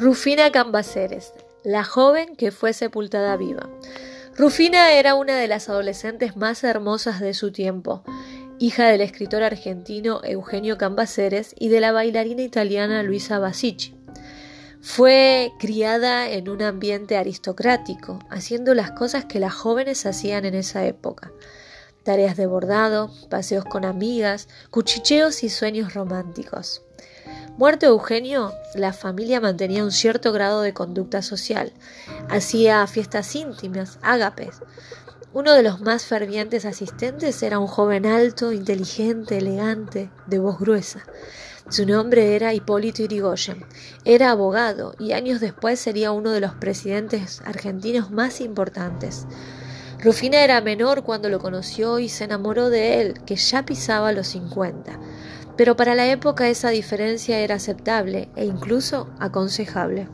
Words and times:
Rufina 0.00 0.52
Cambaceres, 0.52 1.32
la 1.64 1.82
joven 1.82 2.36
que 2.36 2.52
fue 2.52 2.72
sepultada 2.72 3.36
viva. 3.36 3.68
Rufina 4.36 4.92
era 4.92 5.16
una 5.16 5.34
de 5.34 5.48
las 5.48 5.68
adolescentes 5.68 6.36
más 6.36 6.62
hermosas 6.62 7.18
de 7.18 7.34
su 7.34 7.50
tiempo, 7.50 8.04
hija 8.60 8.86
del 8.86 9.00
escritor 9.00 9.42
argentino 9.42 10.20
Eugenio 10.22 10.78
Cambaceres 10.78 11.52
y 11.58 11.68
de 11.68 11.80
la 11.80 11.90
bailarina 11.90 12.42
italiana 12.42 13.02
Luisa 13.02 13.40
Basici. 13.40 13.96
Fue 14.80 15.50
criada 15.58 16.30
en 16.30 16.48
un 16.48 16.62
ambiente 16.62 17.16
aristocrático, 17.16 18.20
haciendo 18.30 18.74
las 18.74 18.92
cosas 18.92 19.24
que 19.24 19.40
las 19.40 19.52
jóvenes 19.52 20.06
hacían 20.06 20.44
en 20.44 20.54
esa 20.54 20.86
época. 20.86 21.32
Tareas 22.04 22.36
de 22.36 22.46
bordado, 22.46 23.10
paseos 23.30 23.64
con 23.64 23.84
amigas, 23.84 24.46
cuchicheos 24.70 25.42
y 25.42 25.48
sueños 25.48 25.92
románticos. 25.92 26.82
Muerto 27.58 27.86
Eugenio, 27.86 28.54
la 28.76 28.92
familia 28.92 29.40
mantenía 29.40 29.82
un 29.82 29.90
cierto 29.90 30.30
grado 30.30 30.62
de 30.62 30.72
conducta 30.72 31.22
social. 31.22 31.72
Hacía 32.30 32.86
fiestas 32.86 33.34
íntimas, 33.34 33.98
ágapes. 34.00 34.60
Uno 35.32 35.52
de 35.54 35.64
los 35.64 35.80
más 35.80 36.04
fervientes 36.04 36.64
asistentes 36.64 37.42
era 37.42 37.58
un 37.58 37.66
joven 37.66 38.06
alto, 38.06 38.52
inteligente, 38.52 39.38
elegante, 39.38 40.08
de 40.28 40.38
voz 40.38 40.60
gruesa. 40.60 41.02
Su 41.68 41.84
nombre 41.84 42.36
era 42.36 42.54
Hipólito 42.54 43.02
Yrigoyen. 43.02 43.66
Era 44.04 44.30
abogado 44.30 44.94
y 45.00 45.10
años 45.10 45.40
después 45.40 45.80
sería 45.80 46.12
uno 46.12 46.30
de 46.30 46.40
los 46.40 46.54
presidentes 46.54 47.42
argentinos 47.44 48.12
más 48.12 48.40
importantes. 48.40 49.26
Rufina 50.00 50.44
era 50.44 50.60
menor 50.60 51.02
cuando 51.02 51.28
lo 51.28 51.40
conoció 51.40 51.98
y 51.98 52.08
se 52.08 52.22
enamoró 52.22 52.70
de 52.70 53.00
él, 53.00 53.14
que 53.26 53.34
ya 53.34 53.66
pisaba 53.66 54.12
los 54.12 54.28
50 54.28 54.96
pero 55.58 55.76
para 55.76 55.96
la 55.96 56.06
época 56.06 56.48
esa 56.48 56.68
diferencia 56.68 57.40
era 57.40 57.56
aceptable 57.56 58.28
e 58.36 58.44
incluso 58.44 59.08
aconsejable. 59.18 60.08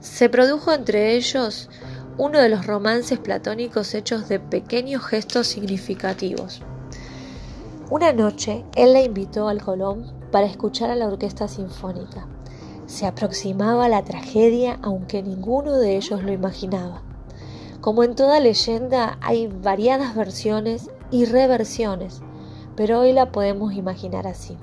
Se 0.00 0.28
produjo 0.28 0.70
entre 0.74 1.16
ellos 1.16 1.70
uno 2.18 2.38
de 2.38 2.50
los 2.50 2.66
romances 2.66 3.18
platónicos 3.18 3.94
hechos 3.94 4.28
de 4.28 4.38
pequeños 4.38 5.02
gestos 5.02 5.46
significativos. 5.46 6.60
Una 7.88 8.12
noche 8.12 8.66
él 8.76 8.92
la 8.92 9.00
invitó 9.00 9.48
al 9.48 9.62
Colón 9.62 10.12
para 10.30 10.46
escuchar 10.46 10.90
a 10.90 10.94
la 10.96 11.06
orquesta 11.06 11.48
sinfónica. 11.48 12.26
Se 12.84 13.06
aproximaba 13.06 13.88
la 13.88 14.04
tragedia 14.04 14.78
aunque 14.82 15.22
ninguno 15.22 15.78
de 15.78 15.96
ellos 15.96 16.22
lo 16.22 16.32
imaginaba. 16.32 17.00
Como 17.80 18.04
en 18.04 18.14
toda 18.14 18.40
leyenda 18.40 19.16
hay 19.22 19.46
variadas 19.46 20.14
versiones 20.14 20.90
y 21.10 21.24
reversiones, 21.24 22.20
pero 22.76 23.00
hoy 23.00 23.12
la 23.12 23.32
podemos 23.32 23.74
imaginar 23.74 24.26
así. 24.26 24.56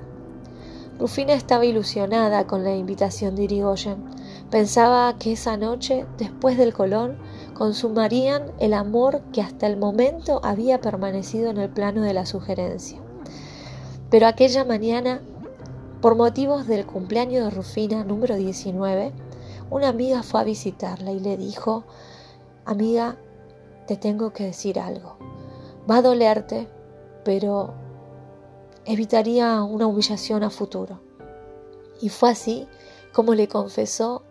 Rufina 0.98 1.32
estaba 1.32 1.64
ilusionada 1.64 2.46
con 2.46 2.62
la 2.62 2.76
invitación 2.76 3.34
de 3.34 3.44
Irigoyen. 3.44 4.04
Pensaba 4.50 5.16
que 5.18 5.32
esa 5.32 5.56
noche, 5.56 6.04
después 6.18 6.58
del 6.58 6.74
Colón, 6.74 7.16
consumarían 7.54 8.52
el 8.58 8.74
amor 8.74 9.22
que 9.32 9.40
hasta 9.40 9.66
el 9.66 9.78
momento 9.78 10.40
había 10.42 10.80
permanecido 10.82 11.48
en 11.48 11.56
el 11.56 11.70
plano 11.70 12.02
de 12.02 12.12
la 12.12 12.26
sugerencia. 12.26 12.98
Pero 14.10 14.26
aquella 14.26 14.64
mañana, 14.64 15.22
por 16.02 16.16
motivos 16.16 16.66
del 16.66 16.84
cumpleaños 16.84 17.44
de 17.44 17.50
Rufina 17.50 18.04
número 18.04 18.36
19, 18.36 19.12
una 19.70 19.88
amiga 19.88 20.22
fue 20.22 20.40
a 20.40 20.44
visitarla 20.44 21.12
y 21.12 21.20
le 21.20 21.38
dijo, 21.38 21.84
amiga, 22.66 23.16
te 23.86 23.96
tengo 23.96 24.34
que 24.34 24.44
decir 24.44 24.78
algo. 24.78 25.16
Va 25.90 25.96
a 25.96 26.02
dolerte, 26.02 26.68
pero 27.24 27.72
evitaría 28.84 29.62
una 29.62 29.86
humillación 29.86 30.42
a 30.42 30.50
futuro. 30.50 31.00
Y 32.00 32.08
fue 32.08 32.30
así 32.30 32.66
como 33.12 33.34
le 33.34 33.48
confesó 33.48 34.22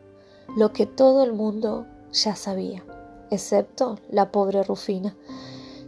lo 0.58 0.74
que 0.74 0.86
todo 0.86 1.24
el 1.24 1.34
mundo 1.34 1.86
ya 2.12 2.36
sabía, 2.36 2.84
excepto 3.30 4.00
la 4.10 4.32
pobre 4.32 4.64
Rufina, 4.64 5.16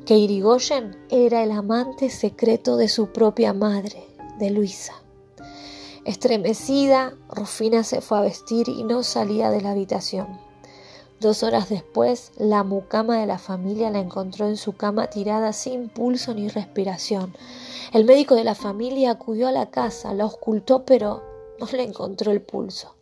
que 0.05 0.17
Irigoyen 0.17 0.97
era 1.09 1.43
el 1.43 1.51
amante 1.51 2.09
secreto 2.09 2.77
de 2.77 2.87
su 2.87 3.07
propia 3.07 3.53
madre, 3.53 4.05
de 4.39 4.49
Luisa. 4.49 4.93
Estremecida, 6.03 7.13
Rufina 7.29 7.83
se 7.83 8.01
fue 8.01 8.17
a 8.17 8.21
vestir 8.21 8.69
y 8.69 8.83
no 8.83 9.03
salía 9.03 9.51
de 9.51 9.61
la 9.61 9.71
habitación. 9.71 10.27
Dos 11.19 11.43
horas 11.43 11.69
después, 11.69 12.31
la 12.37 12.63
mucama 12.63 13.19
de 13.19 13.27
la 13.27 13.37
familia 13.37 13.91
la 13.91 13.99
encontró 13.99 14.47
en 14.47 14.57
su 14.57 14.73
cama 14.73 15.07
tirada 15.07 15.53
sin 15.53 15.89
pulso 15.89 16.33
ni 16.33 16.47
respiración. 16.47 17.35
El 17.93 18.05
médico 18.05 18.35
de 18.35 18.43
la 18.43 18.55
familia 18.55 19.11
acudió 19.11 19.47
a 19.47 19.51
la 19.51 19.69
casa, 19.69 20.13
la 20.13 20.25
ocultó, 20.25 20.85
pero 20.85 21.23
no 21.59 21.67
le 21.71 21.83
encontró 21.83 22.31
el 22.31 22.41
pulso. 22.41 22.95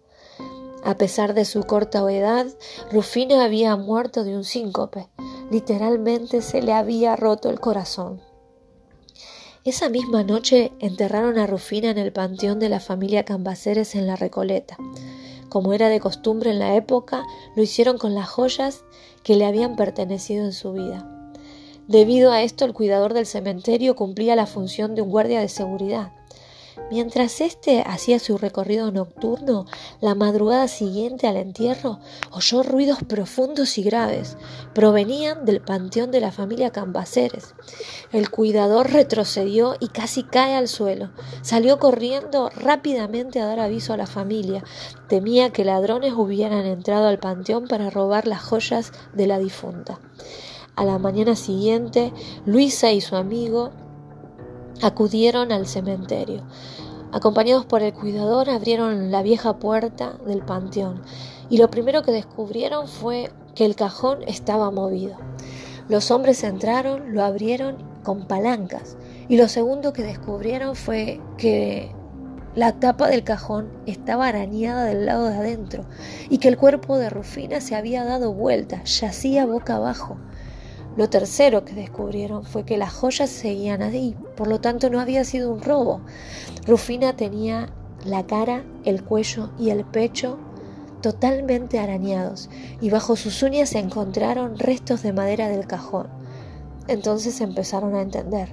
A 0.84 0.96
pesar 0.96 1.34
de 1.34 1.46
su 1.46 1.64
corta 1.64 2.00
edad, 2.12 2.48
Rufina 2.92 3.44
había 3.44 3.76
muerto 3.76 4.24
de 4.24 4.36
un 4.36 4.44
síncope. 4.44 5.10
Literalmente 5.52 6.42
se 6.42 6.62
le 6.62 6.74
había 6.74 7.16
roto 7.16 7.50
el 7.50 7.60
corazón. 7.60 8.22
Esa 9.66 9.90
misma 9.90 10.24
noche 10.24 10.72
enterraron 10.80 11.38
a 11.38 11.48
Rufina 11.48 11.90
en 11.90 11.98
el 11.98 12.14
panteón 12.14 12.60
de 12.60 12.70
la 12.70 12.80
familia 12.80 13.26
Cambaceres 13.26 13.94
en 13.96 14.08
la 14.08 14.16
Recoleta. 14.16 14.78
Como 15.50 15.74
era 15.74 15.90
de 15.90 16.00
costumbre 16.00 16.52
en 16.52 16.60
la 16.60 16.76
época, 16.76 17.26
lo 17.56 17.64
hicieron 17.64 17.98
con 17.98 18.16
las 18.16 18.30
joyas 18.30 18.84
que 19.24 19.36
le 19.36 19.46
habían 19.46 19.76
pertenecido 19.76 20.46
en 20.46 20.54
su 20.54 20.72
vida. 20.72 21.19
Debido 21.90 22.32
a 22.32 22.44
esto, 22.44 22.66
el 22.66 22.74
cuidador 22.74 23.16
del 23.16 23.26
cementerio 23.26 23.96
cumplía 23.96 24.36
la 24.36 24.46
función 24.46 24.94
de 24.94 25.02
un 25.02 25.10
guardia 25.10 25.40
de 25.42 25.50
seguridad. 25.50 26.12
Mientras 26.92 27.42
éste 27.42 27.82
hacía 27.82 28.20
su 28.20 28.38
recorrido 28.38 28.92
nocturno, 28.92 29.66
la 30.00 30.14
madrugada 30.14 30.68
siguiente 30.68 31.26
al 31.26 31.36
entierro 31.36 32.00
oyó 32.30 32.62
ruidos 32.62 33.00
profundos 33.08 33.80
y 33.80 33.82
graves. 33.82 34.38
Provenían 34.76 35.46
del 35.46 35.62
panteón 35.62 36.12
de 36.12 36.22
la 36.22 36.32
familia 36.32 36.70
Cambaceres. 36.70 37.56
El 38.12 38.30
cuidador 38.30 38.92
retrocedió 38.92 39.76
y 39.80 39.88
casi 39.88 40.22
cae 40.22 40.54
al 40.54 40.68
suelo. 40.68 41.10
Salió 41.42 41.80
corriendo 41.80 42.52
rápidamente 42.56 43.42
a 43.42 43.48
dar 43.48 43.60
aviso 43.60 43.94
a 43.94 43.98
la 43.98 44.06
familia. 44.06 44.64
Temía 45.08 45.50
que 45.50 45.66
ladrones 45.66 46.14
hubieran 46.16 46.68
entrado 46.68 47.08
al 47.08 47.18
panteón 47.18 47.68
para 47.68 47.90
robar 47.90 48.28
las 48.28 48.44
joyas 48.44 48.92
de 49.16 49.26
la 49.26 49.40
difunta. 49.40 50.00
A 50.80 50.86
la 50.86 50.98
mañana 50.98 51.36
siguiente, 51.36 52.14
Luisa 52.46 52.94
y 52.94 53.02
su 53.02 53.18
amigo 53.18 53.72
acudieron 54.82 55.52
al 55.52 55.68
cementerio. 55.68 56.44
Acompañados 57.12 57.66
por 57.66 57.82
el 57.82 57.92
cuidador, 57.92 58.50
abrieron 58.50 59.12
la 59.12 59.22
vieja 59.22 59.60
puerta 59.60 60.14
del 60.26 60.42
panteón 60.42 61.02
y 61.50 61.58
lo 61.58 61.70
primero 61.70 62.02
que 62.02 62.14
descubrieron 62.14 62.88
fue 62.88 63.30
que 63.56 63.66
el 63.66 63.76
cajón 63.76 64.20
estaba 64.26 64.72
movido. 64.72 65.18
Los 65.90 66.12
hombres 66.12 66.46
entraron, 66.46 67.14
lo 67.14 67.26
abrieron 67.26 67.76
con 68.06 68.26
palancas 68.26 68.96
y 69.28 69.36
lo 69.36 69.50
segundo 69.50 69.92
que 69.92 70.04
descubrieron 70.04 70.78
fue 70.78 71.20
que 71.38 71.94
la 72.56 72.80
tapa 72.80 73.10
del 73.10 73.26
cajón 73.26 73.68
estaba 73.86 74.30
arañada 74.30 74.86
del 74.86 75.06
lado 75.06 75.28
de 75.28 75.36
adentro 75.36 75.84
y 76.30 76.38
que 76.38 76.48
el 76.48 76.56
cuerpo 76.56 76.98
de 76.98 77.10
Rufina 77.10 77.60
se 77.60 77.76
había 77.76 78.06
dado 78.06 78.32
vuelta, 78.32 78.82
yacía 78.86 79.46
boca 79.46 79.76
abajo. 79.76 80.16
Lo 80.98 81.10
tercero 81.10 81.64
que 81.66 81.74
descubrieron 81.74 82.44
fue 82.44 82.66
que 82.66 82.78
las 82.78 82.92
joyas 82.94 83.30
seguían 83.30 83.82
ahí, 83.82 84.16
por 84.36 84.48
lo 84.48 84.60
tanto 84.60 84.90
no 84.90 85.00
había 85.00 85.24
sido 85.24 85.52
un 85.52 85.62
robo. 85.62 86.02
Rufina 86.66 87.16
tenía 87.16 87.70
la 88.06 88.26
cara, 88.26 88.64
el 88.86 89.04
cuello 89.04 89.50
y 89.60 89.70
el 89.70 89.86
pecho 89.86 90.38
totalmente 91.02 91.80
arañados 91.80 92.50
y 92.82 92.90
bajo 92.90 93.16
sus 93.16 93.42
uñas 93.44 93.70
se 93.70 93.80
encontraron 93.80 94.58
restos 94.60 95.02
de 95.02 95.14
madera 95.14 95.48
del 95.48 95.68
cajón. 95.68 96.08
Entonces 96.88 97.40
empezaron 97.42 97.96
a 97.96 98.02
entender. 98.02 98.50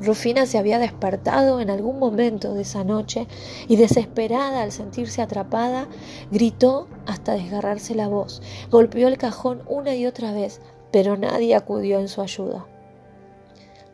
Rufina 0.00 0.46
se 0.46 0.58
había 0.58 0.78
despertado 0.78 1.60
en 1.60 1.70
algún 1.70 1.98
momento 1.98 2.54
de 2.54 2.62
esa 2.62 2.82
noche 2.82 3.28
y 3.68 3.76
desesperada 3.76 4.62
al 4.62 4.72
sentirse 4.72 5.22
atrapada, 5.22 5.86
gritó 6.30 6.88
hasta 7.06 7.34
desgarrarse 7.34 7.94
la 7.94 8.08
voz, 8.08 8.42
golpeó 8.70 9.06
el 9.06 9.18
cajón 9.18 9.62
una 9.68 9.94
y 9.94 10.06
otra 10.06 10.32
vez, 10.32 10.60
pero 10.92 11.16
nadie 11.16 11.54
acudió 11.54 11.98
en 11.98 12.08
su 12.08 12.20
ayuda. 12.20 12.66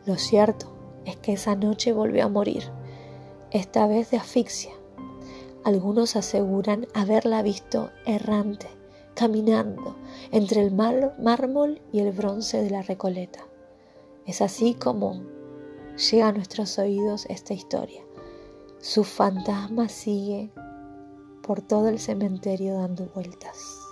Lo 0.05 0.17
cierto 0.17 0.73
es 1.05 1.17
que 1.17 1.33
esa 1.33 1.55
noche 1.55 1.93
volvió 1.93 2.25
a 2.25 2.29
morir, 2.29 2.65
esta 3.51 3.87
vez 3.87 4.11
de 4.11 4.19
asfixia. 4.19 4.73
Algunos 5.65 6.17
aseguran 6.17 6.87
haberla 6.95 7.43
visto 7.43 7.91
errante, 8.05 8.69
caminando 9.15 9.97
entre 10.33 10.63
el 10.63 10.73
mármol 10.73 11.81
y 11.93 12.01
el 12.01 12.13
bronce 12.13 12.63
de 12.63 12.71
la 12.71 12.83
Recoleta. 12.83 13.41
Es 14.27 14.43
así 14.43 14.75
como 14.75 15.23
llega 16.11 16.29
a 16.29 16.33
nuestros 16.33 16.79
oídos 16.79 17.27
esta 17.27 17.55
historia. 17.55 18.03
Su 18.81 19.05
fantasma 19.05 19.89
sigue 19.89 20.51
por 21.43 21.63
todo 21.63 21.89
el 21.89 21.99
cementerio 21.99 22.75
dando 22.75 23.07
vueltas. 23.15 23.88